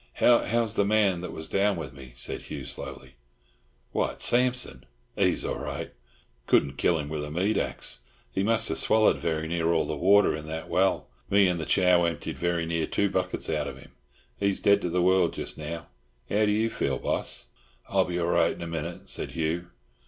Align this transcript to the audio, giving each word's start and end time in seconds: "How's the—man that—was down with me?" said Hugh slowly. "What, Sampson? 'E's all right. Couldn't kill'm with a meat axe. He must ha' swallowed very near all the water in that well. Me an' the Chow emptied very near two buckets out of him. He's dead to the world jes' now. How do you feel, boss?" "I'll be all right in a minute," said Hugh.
"How's 0.13 0.73
the—man 0.73 1.21
that—was 1.21 1.47
down 1.47 1.75
with 1.75 1.93
me?" 1.93 2.11
said 2.15 2.41
Hugh 2.41 2.65
slowly. 2.65 3.17
"What, 3.91 4.19
Sampson? 4.19 4.87
'E's 5.15 5.45
all 5.45 5.59
right. 5.59 5.93
Couldn't 6.47 6.79
kill'm 6.79 7.07
with 7.07 7.23
a 7.23 7.29
meat 7.29 7.55
axe. 7.55 7.99
He 8.31 8.41
must 8.41 8.67
ha' 8.67 8.73
swallowed 8.75 9.19
very 9.19 9.47
near 9.47 9.71
all 9.71 9.85
the 9.85 9.95
water 9.95 10.33
in 10.35 10.47
that 10.47 10.69
well. 10.69 11.07
Me 11.29 11.47
an' 11.47 11.59
the 11.59 11.67
Chow 11.67 12.05
emptied 12.05 12.39
very 12.39 12.65
near 12.65 12.87
two 12.87 13.11
buckets 13.11 13.47
out 13.47 13.67
of 13.67 13.77
him. 13.77 13.91
He's 14.39 14.59
dead 14.59 14.81
to 14.81 14.89
the 14.89 15.03
world 15.03 15.37
jes' 15.37 15.55
now. 15.55 15.85
How 16.31 16.45
do 16.45 16.51
you 16.51 16.71
feel, 16.71 16.97
boss?" 16.97 17.45
"I'll 17.87 18.05
be 18.05 18.17
all 18.17 18.25
right 18.25 18.53
in 18.53 18.63
a 18.63 18.67
minute," 18.67 19.07
said 19.07 19.33
Hugh. 19.33 19.67